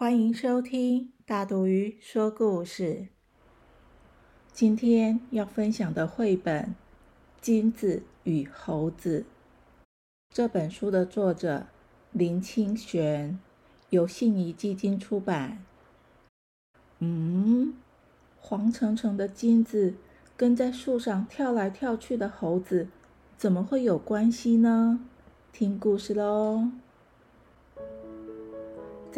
[0.00, 3.08] 欢迎收听大肚鱼说故事。
[4.52, 6.66] 今天要分享的绘本
[7.40, 9.26] 《金子与猴子》
[10.32, 11.66] 这本书的作者
[12.12, 13.40] 林清玄，
[13.90, 15.64] 由信宜基金出版。
[17.00, 17.74] 嗯，
[18.38, 19.94] 黄澄澄的金子
[20.36, 22.86] 跟在树上跳来跳去的猴子，
[23.36, 25.04] 怎么会有关系呢？
[25.50, 26.70] 听故事喽！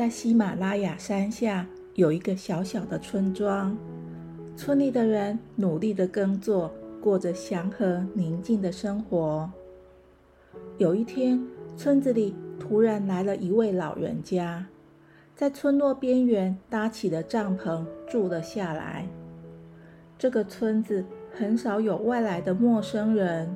[0.00, 3.76] 在喜马拉雅山下有一个小小的村庄，
[4.56, 9.52] 村里的人努力的耕作，过着祥和宁静的生活。
[10.78, 14.66] 有一天，村子里突然来了一位老人家，
[15.36, 19.06] 在村落边缘搭起了帐篷，住了下来。
[20.16, 23.54] 这个村子很少有外来的陌生人，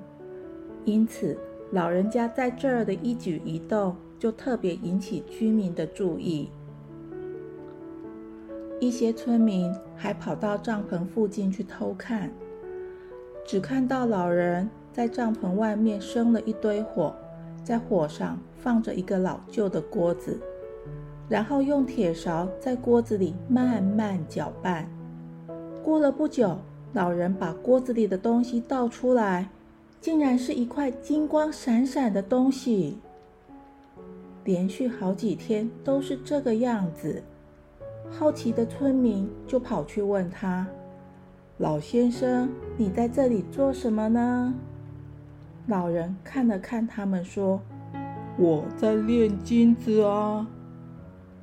[0.84, 1.38] 因此。
[1.72, 6.48] 老人家在这儿的一举一动，就特别引起居民的注意。
[8.80, 12.32] 一些村民还跑到帐篷附近去偷看，
[13.44, 17.14] 只看到老人在帐篷外面生了一堆火，
[17.62, 20.40] 在火上放着一个老旧的锅子，
[21.28, 24.88] 然后用铁勺在锅子里慢慢搅拌。
[25.82, 26.56] 过了不久，
[26.94, 29.50] 老人把锅子里的东西倒出来。
[30.00, 32.98] 竟然是一块金光闪闪的东西，
[34.44, 37.22] 连续好几天都是这个样子。
[38.10, 40.66] 好奇的村民就跑去问他
[41.58, 44.54] ：“老先生，你在这里做什么呢？”
[45.66, 47.60] 老人看了看他们，说
[48.38, 50.46] ：“我在炼金子啊。”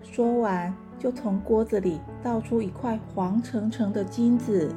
[0.03, 4.71] 说完，就从锅子里倒出一块黄澄澄的金子。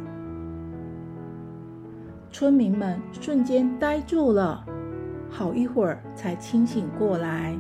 [2.33, 4.65] 村民们瞬间呆住了，
[5.29, 7.55] 好一会儿才清醒过来。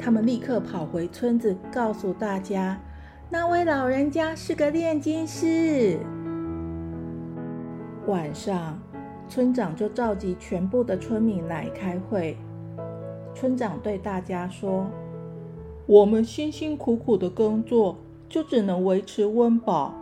[0.00, 2.80] 他们立刻跑回村子，告诉大家，
[3.28, 5.98] 那位老人家是个炼金师。
[8.06, 8.78] 晚上，
[9.28, 12.36] 村长就召集全部的村民来开会。
[13.34, 14.86] 村长对大家说
[15.86, 17.96] ：“我们辛辛苦苦的工作，
[18.28, 19.94] 就只能维持温饱。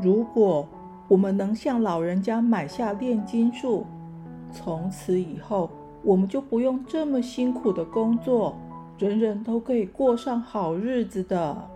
[0.00, 0.68] 如果……”
[1.08, 3.84] 我们能向老人家买下炼金术，
[4.50, 5.68] 从此以后
[6.02, 8.56] 我们就不用这么辛苦的工作，
[9.02, 11.68] 人人都可以过上好日子的。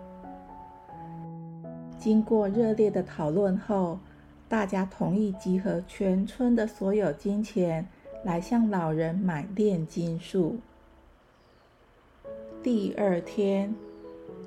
[1.98, 3.98] 经过热烈的讨论后，
[4.48, 7.88] 大家同意集合全村的所有金钱
[8.22, 10.58] 来向老人买炼金术。
[12.62, 13.74] 第二天，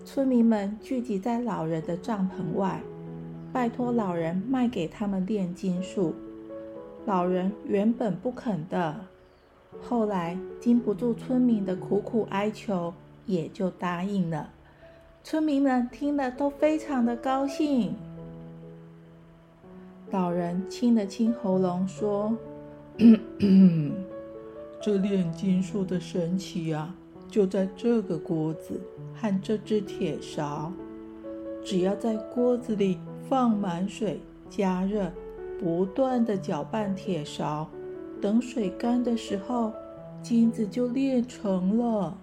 [0.05, 2.81] 村民们聚集在老人的帐篷外。
[3.51, 6.15] 拜托老人卖给他们炼金术，
[7.05, 9.01] 老人原本不肯的，
[9.81, 12.93] 后来经不住村民的苦苦哀求，
[13.25, 14.49] 也就答应了。
[15.23, 17.95] 村民们听了都非常的高兴。
[20.11, 22.35] 老人清了清喉咙说
[24.81, 26.95] ：“这炼金术的神奇啊，
[27.27, 28.79] 就在这个锅子
[29.15, 30.71] 和这只铁勺，
[31.63, 32.97] 只要在锅子里。”
[33.29, 34.19] 放满水，
[34.49, 35.11] 加热，
[35.59, 37.69] 不断的搅拌铁勺，
[38.21, 39.71] 等水干的时候，
[40.21, 42.17] 金子就炼成了。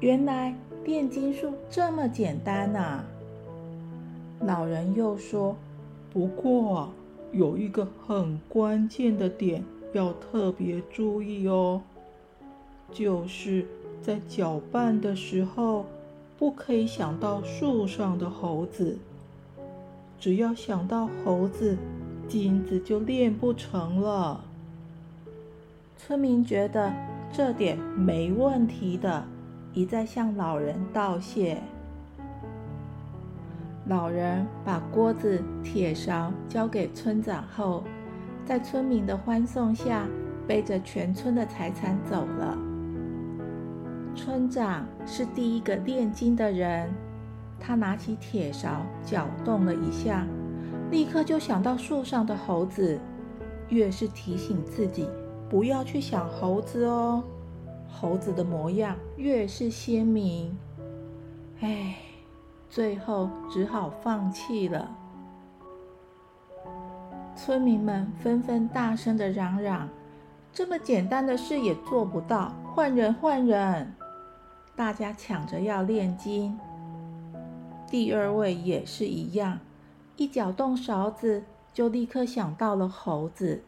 [0.00, 0.54] 原来
[0.84, 3.02] 炼金术这么简单呐！
[4.40, 5.56] 老人又说
[6.12, 6.90] ：“不过
[7.32, 11.80] 有一个很关键的点要特别注意哦，
[12.92, 13.64] 就是
[14.02, 15.86] 在搅拌的时候，
[16.38, 18.98] 不可以想到树上的猴子。”
[20.20, 21.76] 只要想到猴子，
[22.28, 24.44] 金子就炼不成了。
[25.96, 26.92] 村民觉得
[27.32, 29.24] 这点没问题的，
[29.72, 31.58] 一再向老人道谢。
[33.88, 37.84] 老人把锅子、铁勺交给村长后，
[38.44, 40.06] 在村民的欢送下，
[40.46, 42.58] 背着全村的财产走了。
[44.14, 46.92] 村长是第一个炼金的人。
[47.58, 50.26] 他拿起铁勺搅动了一下，
[50.90, 52.98] 立刻就想到树上的猴子。
[53.68, 55.08] 越是提醒自己
[55.50, 57.24] 不要去想猴子哦，
[57.90, 60.56] 猴子的模样越是鲜明。
[61.58, 61.96] 唉，
[62.70, 64.88] 最后只好放弃了。
[67.34, 69.88] 村民们纷纷大声的嚷嚷
[70.54, 73.92] ：“这么简单的事也做不到，换人，换人！”
[74.76, 76.56] 大家抢着要炼金。
[77.88, 79.58] 第二位也是一样，
[80.16, 81.42] 一搅动勺子
[81.72, 83.62] 就立刻想到了猴子。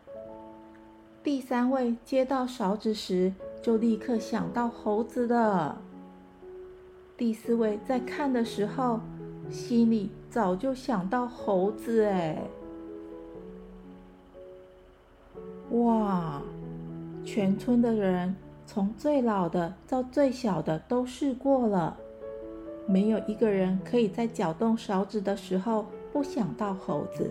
[1.23, 5.81] 第三位接到勺子时就立刻想到猴子了。
[7.17, 9.01] 第四位在看的时候，
[9.51, 12.39] 心里早就想到猴子哎。
[15.73, 16.41] 哇！
[17.25, 18.35] 全村的人
[18.65, 21.95] 从最老的到最小的都试过了。
[22.87, 27.31] 没有一个人可以在搅动勺子的时候不想到猴子，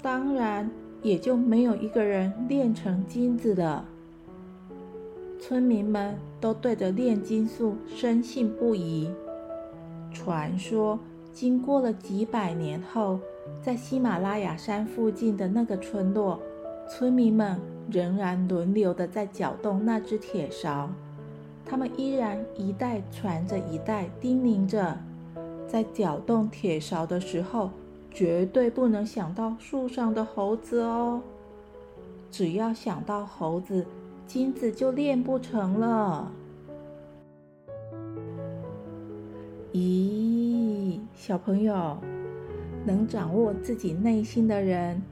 [0.00, 0.70] 当然
[1.02, 3.84] 也就没有一个人炼成金子的。
[5.40, 9.08] 村民们都对着炼金术深信不疑。
[10.12, 10.98] 传说，
[11.32, 13.20] 经过了几百年后，
[13.62, 16.40] 在喜马拉雅山附近的那个村落，
[16.88, 17.60] 村民们
[17.90, 20.90] 仍然轮流的在搅动那只铁勺。
[21.64, 24.98] 他们依然一代传着一代，叮咛着：
[25.68, 27.70] 在搅动铁勺的时候，
[28.10, 31.20] 绝对不能想到树上的猴子哦。
[32.30, 33.86] 只要想到猴子，
[34.26, 36.32] 金子就炼不成了。
[39.72, 41.98] 咦，小朋友，
[42.86, 45.02] 能掌握自己内心的人，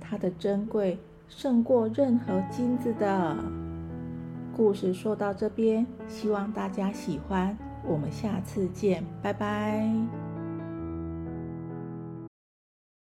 [0.00, 0.96] 他的珍贵
[1.28, 3.36] 胜过任何金子的。
[4.56, 7.58] 故事说到这边，希望大家喜欢。
[7.86, 10.23] 我们下次见，拜拜。